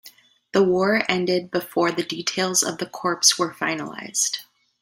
The 0.53 0.63
war 0.63 1.03
ended 1.07 1.51
before 1.51 1.91
the 1.91 2.01
details 2.01 2.63
of 2.63 2.79
the 2.79 2.87
corps 2.87 3.37
were 3.37 3.53
finalized. 3.53 4.39